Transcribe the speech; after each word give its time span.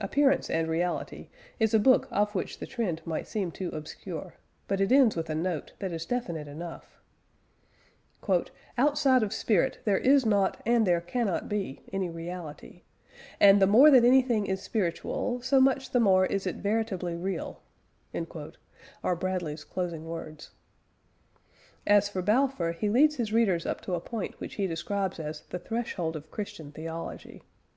Appearance 0.00 0.50
and 0.50 0.66
Reality 0.66 1.28
is 1.60 1.72
a 1.72 1.78
book 1.78 2.08
of 2.10 2.34
which 2.34 2.58
the 2.58 2.66
trend 2.66 3.00
might 3.04 3.28
seem 3.28 3.52
too 3.52 3.68
obscure, 3.68 4.34
but 4.66 4.80
it 4.80 4.90
ends 4.90 5.14
with 5.14 5.30
a 5.30 5.36
note 5.36 5.72
that 5.78 5.92
is 5.92 6.04
definite 6.04 6.48
enough: 6.48 7.00
"Outside 8.76 9.22
of 9.22 9.32
spirit 9.32 9.78
there 9.84 9.98
is 9.98 10.26
not, 10.26 10.60
and 10.66 10.84
there 10.84 11.00
cannot 11.00 11.48
be, 11.48 11.82
any 11.92 12.10
reality; 12.10 12.82
and, 13.38 13.62
the 13.62 13.68
more 13.68 13.88
that 13.92 14.02
anything 14.04 14.46
is 14.48 14.60
spiritual, 14.60 15.40
so 15.42 15.60
much 15.60 15.92
the 15.92 16.00
more 16.00 16.26
is 16.26 16.44
it 16.44 16.56
veritably 16.56 17.14
real," 17.14 17.62
are 19.04 19.14
Bradley's 19.14 19.62
closing 19.62 20.06
words. 20.08 20.50
As 21.86 22.08
for 22.08 22.20
Balfour, 22.20 22.72
he 22.72 22.88
leads 22.88 23.14
his 23.14 23.32
readers 23.32 23.64
up 23.64 23.80
to 23.82 23.94
a 23.94 24.00
point 24.00 24.40
which 24.40 24.54
he 24.54 24.66
describes 24.66 25.20
as 25.20 25.42
"the 25.50 25.58
threshold 25.60 26.16
of 26.16 26.32
Christian 26.32 26.72
Theology." 26.72 27.44